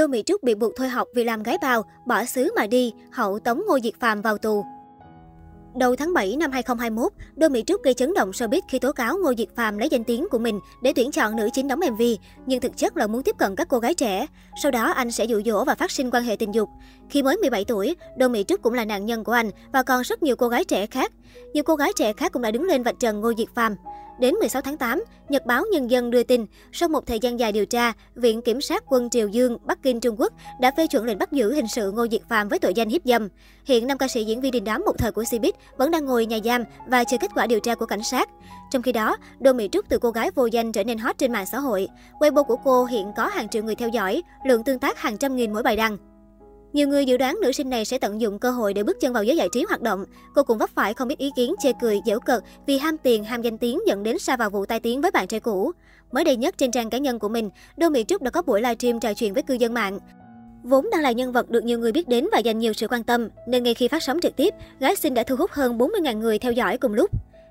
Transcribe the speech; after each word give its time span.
Đô 0.00 0.06
Mỹ 0.06 0.22
Trúc 0.26 0.42
bị 0.42 0.54
buộc 0.54 0.72
thôi 0.76 0.88
học 0.88 1.08
vì 1.14 1.24
làm 1.24 1.42
gái 1.42 1.58
bao, 1.62 1.84
bỏ 2.06 2.24
xứ 2.24 2.52
mà 2.56 2.66
đi, 2.66 2.92
hậu 3.12 3.38
tống 3.38 3.62
Ngô 3.66 3.78
Diệt 3.82 3.94
Phàm 4.00 4.22
vào 4.22 4.38
tù. 4.38 4.64
Đầu 5.76 5.96
tháng 5.96 6.14
7 6.14 6.36
năm 6.36 6.52
2021, 6.52 7.12
Đô 7.36 7.48
Mỹ 7.48 7.64
Trúc 7.66 7.82
gây 7.82 7.94
chấn 7.94 8.14
động 8.14 8.30
showbiz 8.30 8.60
khi 8.68 8.78
tố 8.78 8.92
cáo 8.92 9.18
Ngô 9.18 9.34
Diệt 9.38 9.48
Phàm 9.56 9.78
lấy 9.78 9.88
danh 9.88 10.04
tiếng 10.04 10.28
của 10.30 10.38
mình 10.38 10.60
để 10.82 10.92
tuyển 10.96 11.10
chọn 11.10 11.36
nữ 11.36 11.48
chính 11.52 11.68
đóng 11.68 11.80
MV, 11.90 12.02
nhưng 12.46 12.60
thực 12.60 12.76
chất 12.76 12.96
là 12.96 13.06
muốn 13.06 13.22
tiếp 13.22 13.36
cận 13.38 13.56
các 13.56 13.68
cô 13.68 13.78
gái 13.78 13.94
trẻ. 13.94 14.26
Sau 14.62 14.70
đó 14.70 14.90
anh 14.90 15.10
sẽ 15.10 15.24
dụ 15.24 15.42
dỗ 15.46 15.64
và 15.64 15.74
phát 15.74 15.90
sinh 15.90 16.10
quan 16.10 16.24
hệ 16.24 16.36
tình 16.36 16.54
dục. 16.54 16.68
Khi 17.10 17.22
mới 17.22 17.36
17 17.36 17.64
tuổi, 17.64 17.96
Đô 18.16 18.28
Mỹ 18.28 18.44
Trúc 18.48 18.62
cũng 18.62 18.74
là 18.74 18.84
nạn 18.84 19.06
nhân 19.06 19.24
của 19.24 19.32
anh 19.32 19.50
và 19.72 19.82
còn 19.82 20.02
rất 20.02 20.22
nhiều 20.22 20.36
cô 20.36 20.48
gái 20.48 20.64
trẻ 20.64 20.86
khác. 20.86 21.12
Nhiều 21.52 21.64
cô 21.64 21.76
gái 21.76 21.92
trẻ 21.96 22.12
khác 22.12 22.32
cũng 22.32 22.42
đã 22.42 22.50
đứng 22.50 22.64
lên 22.64 22.82
vạch 22.82 23.00
trần 23.00 23.20
Ngô 23.20 23.32
Diệt 23.38 23.48
Phàm. 23.54 23.76
Đến 24.20 24.34
16 24.34 24.62
tháng 24.62 24.76
8, 24.76 25.04
Nhật 25.28 25.46
báo 25.46 25.64
Nhân 25.72 25.90
dân 25.90 26.10
đưa 26.10 26.22
tin, 26.22 26.46
sau 26.72 26.88
một 26.88 27.06
thời 27.06 27.18
gian 27.18 27.40
dài 27.40 27.52
điều 27.52 27.66
tra, 27.66 27.92
Viện 28.14 28.42
Kiểm 28.42 28.60
sát 28.60 28.84
quân 28.88 29.10
Triều 29.10 29.28
Dương, 29.28 29.56
Bắc 29.64 29.82
Kinh, 29.82 30.00
Trung 30.00 30.20
Quốc 30.20 30.32
đã 30.60 30.70
phê 30.76 30.86
chuẩn 30.86 31.04
lệnh 31.04 31.18
bắt 31.18 31.32
giữ 31.32 31.52
hình 31.52 31.68
sự 31.68 31.92
Ngô 31.92 32.06
Diệt 32.10 32.20
Phạm 32.28 32.48
với 32.48 32.58
tội 32.58 32.74
danh 32.74 32.88
hiếp 32.88 33.02
dâm. 33.04 33.28
Hiện 33.64 33.86
năm 33.86 33.98
ca 33.98 34.08
sĩ 34.08 34.24
diễn 34.24 34.40
viên 34.40 34.52
đình 34.52 34.64
đám 34.64 34.82
một 34.86 34.98
thời 34.98 35.12
của 35.12 35.22
Cbiz 35.22 35.52
vẫn 35.76 35.90
đang 35.90 36.04
ngồi 36.04 36.26
nhà 36.26 36.38
giam 36.44 36.64
và 36.86 37.04
chờ 37.04 37.16
kết 37.20 37.30
quả 37.34 37.46
điều 37.46 37.60
tra 37.60 37.74
của 37.74 37.86
cảnh 37.86 38.02
sát. 38.02 38.28
Trong 38.70 38.82
khi 38.82 38.92
đó, 38.92 39.16
Đô 39.40 39.52
Mỹ 39.52 39.68
Trúc 39.72 39.88
từ 39.88 39.98
cô 39.98 40.10
gái 40.10 40.30
vô 40.34 40.46
danh 40.46 40.72
trở 40.72 40.84
nên 40.84 40.98
hot 40.98 41.18
trên 41.18 41.32
mạng 41.32 41.46
xã 41.52 41.58
hội. 41.58 41.88
Weibo 42.18 42.44
của 42.44 42.56
cô 42.64 42.84
hiện 42.84 43.12
có 43.16 43.26
hàng 43.26 43.48
triệu 43.48 43.62
người 43.62 43.74
theo 43.74 43.88
dõi, 43.88 44.22
lượng 44.46 44.64
tương 44.64 44.78
tác 44.78 44.98
hàng 44.98 45.18
trăm 45.18 45.36
nghìn 45.36 45.52
mỗi 45.52 45.62
bài 45.62 45.76
đăng. 45.76 45.96
Nhiều 46.72 46.88
người 46.88 47.04
dự 47.04 47.16
đoán 47.16 47.38
nữ 47.42 47.52
sinh 47.52 47.70
này 47.70 47.84
sẽ 47.84 47.98
tận 47.98 48.20
dụng 48.20 48.38
cơ 48.38 48.50
hội 48.50 48.74
để 48.74 48.82
bước 48.82 49.00
chân 49.00 49.12
vào 49.12 49.24
giới 49.24 49.36
giải 49.36 49.48
trí 49.52 49.64
hoạt 49.68 49.82
động. 49.82 50.04
Cô 50.34 50.42
cũng 50.42 50.58
vấp 50.58 50.70
phải 50.74 50.94
không 50.94 51.08
ít 51.08 51.18
ý 51.18 51.30
kiến 51.36 51.54
chê 51.62 51.72
cười, 51.80 52.00
giễu 52.06 52.20
cợt 52.20 52.42
vì 52.66 52.78
ham 52.78 52.96
tiền, 52.98 53.24
ham 53.24 53.42
danh 53.42 53.58
tiếng 53.58 53.78
dẫn 53.86 54.02
đến 54.02 54.18
sa 54.18 54.36
vào 54.36 54.50
vụ 54.50 54.66
tai 54.66 54.80
tiếng 54.80 55.00
với 55.00 55.10
bạn 55.10 55.26
trai 55.26 55.40
cũ. 55.40 55.72
Mới 56.12 56.24
đây 56.24 56.36
nhất 56.36 56.58
trên 56.58 56.70
trang 56.70 56.90
cá 56.90 56.98
nhân 56.98 57.18
của 57.18 57.28
mình, 57.28 57.50
Đô 57.76 57.88
Mỹ 57.88 58.04
Trúc 58.08 58.22
đã 58.22 58.30
có 58.30 58.42
buổi 58.42 58.60
livestream 58.60 59.00
trò 59.00 59.14
chuyện 59.14 59.34
với 59.34 59.42
cư 59.42 59.54
dân 59.54 59.74
mạng. 59.74 59.98
Vốn 60.62 60.90
đang 60.90 61.00
là 61.00 61.12
nhân 61.12 61.32
vật 61.32 61.50
được 61.50 61.64
nhiều 61.64 61.78
người 61.78 61.92
biết 61.92 62.08
đến 62.08 62.26
và 62.32 62.38
dành 62.38 62.58
nhiều 62.58 62.72
sự 62.72 62.88
quan 62.88 63.04
tâm, 63.04 63.28
nên 63.46 63.62
ngay 63.62 63.74
khi 63.74 63.88
phát 63.88 64.02
sóng 64.02 64.20
trực 64.22 64.36
tiếp, 64.36 64.54
gái 64.80 64.96
xinh 64.96 65.14
đã 65.14 65.22
thu 65.22 65.36
hút 65.36 65.50
hơn 65.50 65.78
40.000 65.78 66.18
người 66.18 66.38
theo 66.38 66.52
dõi 66.52 66.78
cùng 66.78 66.94
lúc. 66.94 67.10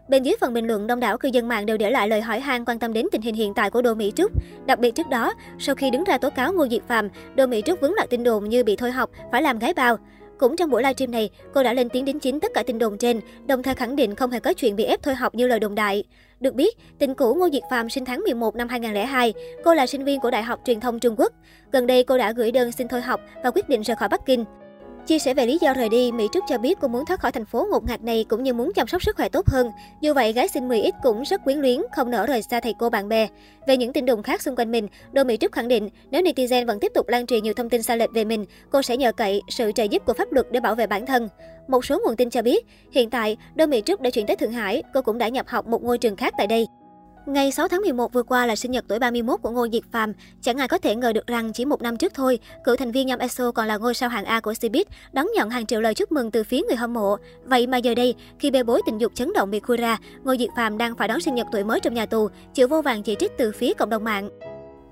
Bên 0.10 0.24
dưới 0.24 0.36
phần 0.40 0.54
bình 0.54 0.68
luận, 0.68 0.88
đông 0.88 1.00
đảo 1.00 1.18
cư 1.18 1.30
dân 1.34 1.48
mạng 1.48 1.66
đều 1.66 1.78
để 1.78 1.92
lại 1.92 2.08
lời 2.08 2.22
hỏi 2.22 2.40
han 2.40 2.66
quan 2.66 2.80
tâm 2.80 2.94
đến 2.94 3.06
tình 3.12 3.22
hình 3.22 3.36
hiện 3.36 3.54
tại 3.54 3.70
của 3.70 3.82
Đô 3.82 3.94
Mỹ 3.94 4.14
Trúc. 4.16 4.32
Đặc 4.66 4.80
biệt 4.80 4.96
trước 4.96 5.08
đó, 5.10 5.34
sau 5.60 5.76
khi 5.76 5.90
đứng 5.90 6.04
ra 6.04 6.18
tố 6.18 6.30
cáo 6.30 6.54
Ngô 6.54 6.68
Diệt 6.68 6.82
Phạm, 6.88 7.10
Đô 7.36 7.48
Mỹ 7.48 7.62
Trúc 7.66 7.82
vướng 7.82 7.94
lại 7.94 8.08
tin 8.10 8.24
đồn 8.24 8.50
như 8.50 8.64
bị 8.64 8.76
thôi 8.76 8.92
học, 8.92 9.10
phải 9.32 9.42
làm 9.42 9.60
gái 9.60 9.74
bao. 9.74 9.98
Cũng 10.38 10.56
trong 10.56 10.70
buổi 10.70 10.84
livestream 10.84 11.12
này, 11.12 11.30
cô 11.54 11.64
đã 11.64 11.74
lên 11.74 11.90
tiếng 11.90 12.06
đính 12.06 12.20
chính 12.20 12.40
tất 12.40 12.52
cả 12.54 12.64
tin 12.64 12.80
đồn 12.80 12.98
trên, 12.98 13.20
đồng 13.48 13.64
thời 13.64 13.76
khẳng 13.76 13.96
định 13.96 14.16
không 14.16 14.32
hề 14.32 14.40
có 14.40 14.54
chuyện 14.54 14.76
bị 14.76 14.84
ép 14.84 15.04
thôi 15.04 15.16
học 15.16 15.36
như 15.36 15.48
lời 15.48 15.60
đồn 15.60 15.76
đại. 15.76 16.04
Được 16.40 16.56
biết, 16.56 16.78
tình 17.00 17.16
cũ 17.16 17.36
Ngô 17.36 17.50
Diệt 17.54 17.64
Phạm 17.70 17.90
sinh 17.90 18.06
tháng 18.06 18.20
11 18.20 18.56
năm 18.56 18.68
2002, 18.68 19.34
cô 19.64 19.74
là 19.74 19.88
sinh 19.88 20.04
viên 20.04 20.20
của 20.20 20.32
Đại 20.32 20.44
học 20.44 20.60
Truyền 20.66 20.80
thông 20.80 21.00
Trung 21.00 21.16
Quốc. 21.18 21.34
Gần 21.72 21.88
đây 21.88 22.04
cô 22.04 22.18
đã 22.18 22.32
gửi 22.32 22.52
đơn 22.52 22.72
xin 22.72 22.88
thôi 22.88 23.02
học 23.02 23.22
và 23.44 23.52
quyết 23.52 23.70
định 23.70 23.82
rời 23.82 23.96
khỏi 23.96 24.10
Bắc 24.10 24.26
Kinh. 24.26 24.46
Chia 25.10 25.20
sẻ 25.20 25.34
về 25.34 25.46
lý 25.46 25.58
do 25.62 25.74
rời 25.74 25.90
đi, 25.90 26.12
Mỹ 26.12 26.28
Trúc 26.32 26.44
cho 26.48 26.58
biết 26.58 26.78
cô 26.82 26.88
muốn 26.88 27.06
thoát 27.06 27.20
khỏi 27.20 27.32
thành 27.32 27.46
phố 27.46 27.68
ngột 27.72 27.88
ngạt 27.88 28.04
này 28.04 28.26
cũng 28.30 28.44
như 28.44 28.54
muốn 28.54 28.74
chăm 28.74 28.88
sóc 28.88 29.04
sức 29.04 29.16
khỏe 29.16 29.30
tốt 29.30 29.48
hơn. 29.48 29.72
Dù 30.02 30.14
vậy, 30.14 30.34
gái 30.34 30.48
sinh 30.48 30.70
10X 30.70 30.92
cũng 31.04 31.24
rất 31.24 31.44
quyến 31.44 31.58
luyến, 31.58 31.82
không 31.96 32.12
nỡ 32.12 32.26
rời 32.26 32.42
xa 32.42 32.60
thầy 32.60 32.74
cô 32.80 32.90
bạn 32.90 33.10
bè. 33.10 33.28
Về 33.68 33.78
những 33.78 33.94
tin 33.94 34.06
đồn 34.06 34.24
khác 34.24 34.42
xung 34.42 34.56
quanh 34.56 34.72
mình, 34.72 34.88
Đô 35.12 35.24
Mỹ 35.24 35.38
Trúc 35.38 35.52
khẳng 35.52 35.68
định 35.68 35.90
nếu 36.12 36.22
netizen 36.22 36.66
vẫn 36.66 36.80
tiếp 36.80 36.92
tục 36.96 37.10
lan 37.10 37.26
truyền 37.26 37.44
nhiều 37.44 37.54
thông 37.54 37.70
tin 37.70 37.84
sai 37.84 37.98
lệch 37.98 38.12
về 38.14 38.26
mình, 38.26 38.46
cô 38.70 38.82
sẽ 38.82 38.98
nhờ 38.98 39.12
cậy 39.12 39.42
sự 39.50 39.72
trợ 39.72 39.84
giúp 39.84 40.06
của 40.06 40.14
pháp 40.14 40.32
luật 40.32 40.52
để 40.52 40.60
bảo 40.60 40.76
vệ 40.76 40.88
bản 40.88 41.06
thân. 41.06 41.30
Một 41.68 41.86
số 41.86 42.02
nguồn 42.06 42.16
tin 42.16 42.30
cho 42.30 42.42
biết, 42.42 42.66
hiện 42.92 43.10
tại, 43.10 43.38
Đô 43.56 43.66
Mỹ 43.66 43.82
Trúc 43.86 44.02
đã 44.02 44.10
chuyển 44.10 44.28
tới 44.28 44.36
Thượng 44.36 44.52
Hải, 44.52 44.84
cô 44.94 45.02
cũng 45.02 45.18
đã 45.18 45.28
nhập 45.28 45.48
học 45.48 45.68
một 45.68 45.84
ngôi 45.84 45.98
trường 45.98 46.16
khác 46.16 46.34
tại 46.38 46.48
đây. 46.48 46.68
Ngày 47.25 47.52
6 47.52 47.67
tháng 47.67 47.81
11 47.81 48.14
vừa 48.14 48.23
qua 48.23 48.45
là 48.45 48.56
sinh 48.56 48.72
nhật 48.72 48.86
tuổi 48.88 49.00
31 49.00 49.42
của 49.42 49.50
Ngô 49.50 49.67
Diệt 49.73 49.84
Phàm. 49.92 50.14
Chẳng 50.42 50.58
ai 50.58 50.67
có 50.67 50.78
thể 50.78 50.95
ngờ 50.95 51.14
được 51.14 51.28
rằng 51.28 51.53
chỉ 51.53 51.66
một 51.66 51.81
năm 51.81 51.98
trước 51.98 52.14
thôi, 52.14 52.39
cựu 52.64 52.75
thành 52.75 52.92
viên 52.92 53.08
nhóm 53.08 53.20
EXO 53.20 53.52
còn 53.52 53.67
là 53.67 53.78
ngôi 53.78 53.94
sao 53.94 54.09
hạng 54.09 54.25
A 54.25 54.39
của 54.39 54.52
Cbiz, 54.52 54.84
đón 55.12 55.28
nhận 55.36 55.50
hàng 55.50 55.66
triệu 55.66 55.81
lời 55.81 55.94
chúc 55.94 56.12
mừng 56.12 56.31
từ 56.31 56.44
phía 56.44 56.62
người 56.67 56.75
hâm 56.75 56.94
mộ. 56.94 57.16
Vậy 57.44 57.67
mà 57.67 57.78
giờ 57.78 57.95
đây, 57.95 58.16
khi 58.40 58.52
bê 58.52 58.64
bối 58.64 58.81
tình 58.86 58.97
dục 58.97 59.12
chấn 59.16 59.34
động 59.34 59.52
bị 59.52 59.59
khui 59.59 59.78
ra, 59.78 59.97
Ngô 60.24 60.35
Diệt 60.35 60.50
Phàm 60.56 60.78
đang 60.78 60.96
phải 60.96 61.07
đón 61.07 61.22
sinh 61.22 61.35
nhật 61.35 61.47
tuổi 61.52 61.63
mới 61.63 61.80
trong 61.80 61.94
nhà 61.94 62.06
tù, 62.06 62.30
chịu 62.53 62.68
vô 62.68 62.81
vàng 62.81 63.03
chỉ 63.03 63.16
trích 63.19 63.31
từ 63.38 63.51
phía 63.51 63.74
cộng 63.74 63.90
đồng 63.90 64.03
mạng. 64.03 64.30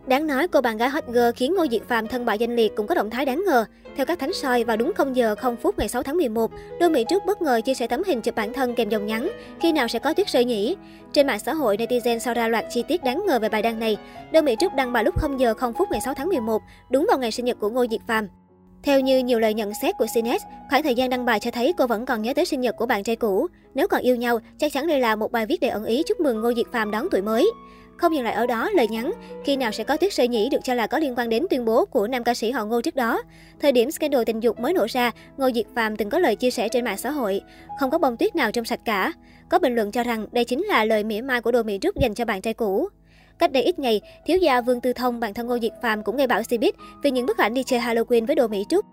Đáng 0.07 0.27
nói, 0.27 0.47
cô 0.47 0.61
bạn 0.61 0.77
gái 0.77 0.89
hot 0.89 1.03
girl 1.07 1.29
khiến 1.35 1.53
Ngô 1.55 1.65
Diệt 1.71 1.81
Phạm 1.87 2.07
thân 2.07 2.25
bại 2.25 2.37
danh 2.37 2.55
liệt 2.55 2.75
cũng 2.75 2.87
có 2.87 2.95
động 2.95 3.09
thái 3.09 3.25
đáng 3.25 3.43
ngờ. 3.45 3.65
Theo 3.95 4.05
các 4.05 4.19
thánh 4.19 4.33
soi, 4.33 4.63
vào 4.63 4.77
đúng 4.77 4.93
0 4.95 5.15
giờ 5.15 5.35
0 5.35 5.55
phút 5.55 5.79
ngày 5.79 5.89
6 5.89 6.03
tháng 6.03 6.17
11, 6.17 6.51
đôi 6.79 6.89
Mỹ 6.89 7.05
Trúc 7.09 7.25
bất 7.25 7.41
ngờ 7.41 7.61
chia 7.65 7.73
sẻ 7.73 7.87
tấm 7.87 8.03
hình 8.07 8.21
chụp 8.21 8.35
bản 8.35 8.53
thân 8.53 8.75
kèm 8.75 8.89
dòng 8.89 9.05
nhắn. 9.05 9.29
Khi 9.59 9.71
nào 9.71 9.87
sẽ 9.87 9.99
có 9.99 10.13
tuyết 10.13 10.27
rơi 10.27 10.45
nhỉ? 10.45 10.75
Trên 11.13 11.27
mạng 11.27 11.39
xã 11.39 11.53
hội, 11.53 11.77
netizen 11.77 12.19
sau 12.19 12.33
ra 12.33 12.47
loạt 12.47 12.65
chi 12.69 12.83
tiết 12.87 13.03
đáng 13.03 13.23
ngờ 13.27 13.39
về 13.39 13.49
bài 13.49 13.61
đăng 13.61 13.79
này. 13.79 13.97
Đôi 14.33 14.43
Mỹ 14.43 14.55
Trúc 14.59 14.73
đăng 14.75 14.93
bài 14.93 15.03
lúc 15.03 15.19
0 15.21 15.39
giờ 15.39 15.53
0 15.53 15.73
phút 15.73 15.91
ngày 15.91 16.01
6 16.01 16.13
tháng 16.13 16.29
11, 16.29 16.61
đúng 16.91 17.05
vào 17.09 17.17
ngày 17.17 17.31
sinh 17.31 17.45
nhật 17.45 17.57
của 17.59 17.69
Ngô 17.69 17.85
Diệt 17.91 18.01
Phạm. 18.07 18.27
Theo 18.83 18.99
như 18.99 19.19
nhiều 19.19 19.39
lời 19.39 19.53
nhận 19.53 19.71
xét 19.81 19.97
của 19.97 20.05
Cnet, 20.13 20.41
khoảng 20.69 20.83
thời 20.83 20.95
gian 20.95 21.09
đăng 21.09 21.25
bài 21.25 21.39
cho 21.39 21.51
thấy 21.51 21.73
cô 21.77 21.87
vẫn 21.87 22.05
còn 22.05 22.21
nhớ 22.21 22.33
tới 22.33 22.45
sinh 22.45 22.61
nhật 22.61 22.75
của 22.77 22.85
bạn 22.85 23.03
trai 23.03 23.15
cũ. 23.15 23.47
Nếu 23.73 23.87
còn 23.87 24.01
yêu 24.01 24.15
nhau, 24.15 24.39
chắc 24.57 24.73
chắn 24.73 24.87
đây 24.87 24.99
là 24.99 25.15
một 25.15 25.31
bài 25.31 25.45
viết 25.45 25.61
để 25.61 25.67
ẩn 25.67 25.85
ý 25.85 26.03
chúc 26.03 26.19
mừng 26.19 26.41
Ngô 26.41 26.53
Diệt 26.53 26.65
Phạm 26.71 26.91
đón 26.91 27.07
tuổi 27.11 27.21
mới. 27.21 27.51
Không 27.97 28.15
dừng 28.15 28.23
lại 28.23 28.33
ở 28.33 28.47
đó, 28.47 28.69
lời 28.69 28.87
nhắn 28.87 29.13
khi 29.43 29.55
nào 29.55 29.71
sẽ 29.71 29.83
có 29.83 29.97
tuyết 29.97 30.13
rơi 30.13 30.27
nhỉ 30.27 30.49
được 30.51 30.63
cho 30.63 30.73
là 30.73 30.87
có 30.87 30.99
liên 30.99 31.15
quan 31.17 31.29
đến 31.29 31.45
tuyên 31.49 31.65
bố 31.65 31.85
của 31.85 32.07
nam 32.07 32.23
ca 32.23 32.33
sĩ 32.33 32.51
họ 32.51 32.65
Ngô 32.65 32.81
trước 32.81 32.95
đó. 32.95 33.21
Thời 33.59 33.71
điểm 33.71 33.91
scandal 33.91 34.23
tình 34.25 34.39
dục 34.39 34.59
mới 34.59 34.73
nổ 34.73 34.85
ra, 34.89 35.11
Ngô 35.37 35.49
Diệt 35.55 35.65
Phạm 35.75 35.95
từng 35.95 36.09
có 36.09 36.19
lời 36.19 36.35
chia 36.35 36.51
sẻ 36.51 36.69
trên 36.69 36.85
mạng 36.85 36.97
xã 36.97 37.11
hội, 37.11 37.41
không 37.79 37.89
có 37.89 37.97
bông 37.97 38.17
tuyết 38.17 38.35
nào 38.35 38.51
trong 38.51 38.65
sạch 38.65 38.79
cả. 38.85 39.13
Có 39.49 39.59
bình 39.59 39.75
luận 39.75 39.91
cho 39.91 40.03
rằng 40.03 40.27
đây 40.31 40.45
chính 40.45 40.63
là 40.63 40.85
lời 40.85 41.03
mỉa 41.03 41.21
mai 41.21 41.41
của 41.41 41.51
Đô 41.51 41.63
Mỹ 41.63 41.79
Trúc 41.81 41.95
dành 41.95 42.13
cho 42.13 42.25
bạn 42.25 42.41
trai 42.41 42.53
cũ. 42.53 42.89
Cách 43.39 43.51
đây 43.51 43.63
ít 43.63 43.79
ngày, 43.79 44.01
thiếu 44.25 44.37
gia 44.37 44.61
Vương 44.61 44.81
Tư 44.81 44.93
Thông, 44.93 45.19
bạn 45.19 45.33
thân 45.33 45.47
Ngô 45.47 45.59
Diệt 45.59 45.73
Phạm 45.81 46.03
cũng 46.03 46.17
gây 46.17 46.27
bão 46.27 46.41
Cbiz 46.41 46.71
vì 47.03 47.11
những 47.11 47.25
bức 47.25 47.37
ảnh 47.37 47.53
đi 47.53 47.63
chơi 47.63 47.79
Halloween 47.79 48.25
với 48.25 48.35
Đô 48.35 48.47
Mỹ 48.47 48.65
Trúc. 48.69 48.85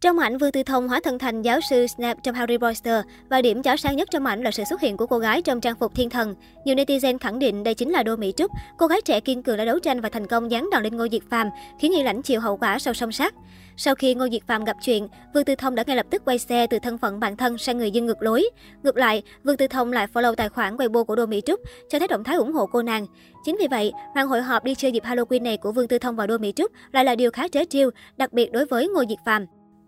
Trong 0.00 0.18
ảnh, 0.18 0.38
Vương 0.38 0.52
Tư 0.52 0.62
Thông 0.62 0.88
hóa 0.88 1.00
thân 1.04 1.18
thành 1.18 1.42
giáo 1.42 1.60
sư 1.60 1.86
Snape 1.86 2.20
trong 2.22 2.34
Harry 2.34 2.56
Potter 2.58 3.04
và 3.28 3.42
điểm 3.42 3.62
chói 3.62 3.76
sáng 3.76 3.96
nhất 3.96 4.08
trong 4.10 4.26
ảnh 4.26 4.42
là 4.42 4.50
sự 4.50 4.64
xuất 4.70 4.80
hiện 4.80 4.96
của 4.96 5.06
cô 5.06 5.18
gái 5.18 5.42
trong 5.42 5.60
trang 5.60 5.76
phục 5.80 5.94
thiên 5.94 6.10
thần. 6.10 6.34
Nhiều 6.64 6.76
netizen 6.76 7.18
khẳng 7.18 7.38
định 7.38 7.64
đây 7.64 7.74
chính 7.74 7.90
là 7.90 8.02
Đô 8.02 8.16
Mỹ 8.16 8.32
Trúc, 8.36 8.50
cô 8.78 8.86
gái 8.86 9.00
trẻ 9.04 9.20
kiên 9.20 9.42
cường 9.42 9.56
đã 9.56 9.64
đấu 9.64 9.78
tranh 9.78 10.00
và 10.00 10.08
thành 10.08 10.26
công 10.26 10.50
giáng 10.50 10.68
đòn 10.72 10.82
lên 10.82 10.96
Ngô 10.96 11.06
Diệt 11.12 11.22
Phàm, 11.30 11.48
khiến 11.80 11.92
y 11.92 12.02
lãnh 12.02 12.22
chịu 12.22 12.40
hậu 12.40 12.56
quả 12.56 12.78
sau 12.78 12.94
song 12.94 13.12
sát. 13.12 13.34
Sau 13.76 13.94
khi 13.94 14.14
Ngô 14.14 14.28
Diệt 14.32 14.42
Phàm 14.46 14.64
gặp 14.64 14.76
chuyện, 14.84 15.08
Vương 15.34 15.44
Tư 15.44 15.54
Thông 15.54 15.74
đã 15.74 15.84
ngay 15.86 15.96
lập 15.96 16.06
tức 16.10 16.22
quay 16.24 16.38
xe 16.38 16.66
từ 16.66 16.78
thân 16.78 16.98
phận 16.98 17.20
bản 17.20 17.36
thân 17.36 17.58
sang 17.58 17.78
người 17.78 17.90
dân 17.90 18.06
ngược 18.06 18.22
lối. 18.22 18.50
Ngược 18.82 18.96
lại, 18.96 19.22
Vương 19.44 19.56
Tư 19.56 19.66
Thông 19.66 19.92
lại 19.92 20.06
follow 20.14 20.34
tài 20.34 20.48
khoản 20.48 20.76
Weibo 20.76 21.04
của 21.04 21.16
Đô 21.16 21.26
Mỹ 21.26 21.40
Trúc, 21.46 21.60
cho 21.90 21.98
thấy 21.98 22.08
động 22.08 22.24
thái 22.24 22.36
ủng 22.36 22.52
hộ 22.52 22.66
cô 22.66 22.82
nàng. 22.82 23.06
Chính 23.44 23.56
vì 23.60 23.66
vậy, 23.70 23.92
màn 24.14 24.28
hội 24.28 24.42
họp 24.42 24.64
đi 24.64 24.74
chơi 24.74 24.92
dịp 24.92 25.04
Halloween 25.04 25.42
này 25.42 25.56
của 25.56 25.72
Vương 25.72 25.88
Tư 25.88 25.98
Thông 25.98 26.16
và 26.16 26.26
Đô 26.26 26.38
Mỹ 26.38 26.52
Trúc 26.56 26.72
lại 26.92 27.04
là 27.04 27.14
điều 27.14 27.30
khá 27.30 27.48
trớ 27.48 27.60
trêu, 27.70 27.90
đặc 28.16 28.32
biệt 28.32 28.52
đối 28.52 28.66
với 28.66 28.88
Ngô 28.88 29.04
Diệt 29.08 29.18
Phàm. 29.24 29.46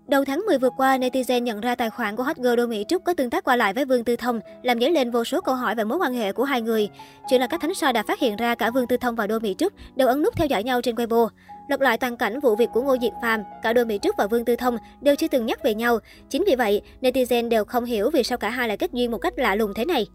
Đầu 0.09 0.25
tháng 0.25 0.41
10 0.47 0.59
vừa 0.59 0.71
qua, 0.71 0.99
netizen 0.99 1.39
nhận 1.43 1.61
ra 1.61 1.75
tài 1.75 1.91
khoản 1.91 2.17
của 2.17 2.23
hot 2.23 2.37
girl 2.37 2.57
Đô 2.57 2.67
Mỹ 2.67 2.85
Trúc 2.89 3.05
có 3.05 3.15
tương 3.15 3.31
tác 3.31 3.45
qua 3.45 3.57
lại 3.57 3.75
với 3.75 3.85
Vương 3.85 4.05
Tư 4.05 4.17
Thông, 4.17 4.41
làm 4.63 4.81
dấy 4.81 4.91
lên 4.91 5.11
vô 5.11 5.25
số 5.25 5.41
câu 5.41 5.55
hỏi 5.55 5.75
về 5.75 5.85
mối 5.85 5.99
quan 5.99 6.15
hệ 6.15 6.33
của 6.33 6.45
hai 6.45 6.63
người. 6.63 6.89
Chuyện 7.31 7.41
là 7.41 7.47
các 7.47 7.61
thánh 7.61 7.75
soi 7.75 7.93
đã 7.93 8.03
phát 8.03 8.21
hiện 8.21 8.37
ra 8.37 8.55
cả 8.55 8.71
Vương 8.71 8.87
Tư 8.87 8.97
Thông 8.97 9.17
và 9.17 9.27
Đô 9.27 9.39
Mỹ 9.39 9.55
Trúc 9.59 9.73
đều 9.97 10.09
ấn 10.09 10.23
nút 10.23 10.37
theo 10.37 10.47
dõi 10.47 10.63
nhau 10.63 10.83
trên 10.83 10.95
Weibo. 10.95 11.29
Lặp 11.69 11.81
lại 11.81 11.99
toàn 11.99 12.17
cảnh 12.17 12.41
vụ 12.41 12.57
việc 12.57 12.69
của 12.73 12.83
Ngô 12.83 12.97
Diệt 13.03 13.13
Phàm, 13.23 13.43
cả 13.63 13.73
Đô 13.73 13.85
Mỹ 13.85 13.99
Trúc 14.03 14.17
và 14.19 14.27
Vương 14.27 14.45
Tư 14.45 14.57
Thông 14.57 14.77
đều 15.01 15.17
chưa 15.17 15.29
từng 15.29 15.47
nhắc 15.47 15.63
về 15.63 15.75
nhau. 15.75 15.99
Chính 16.31 16.45
vì 16.47 16.57
vậy, 16.57 16.83
netizen 17.01 17.49
đều 17.49 17.65
không 17.65 17.85
hiểu 17.85 18.11
vì 18.11 18.23
sao 18.23 18.39
cả 18.39 18.51
hai 18.51 18.69
lại 18.69 18.77
kết 18.77 18.93
duyên 18.93 19.11
một 19.11 19.19
cách 19.19 19.35
lạ 19.37 19.55
lùng 19.55 19.75
thế 19.75 19.85
này. 19.85 20.07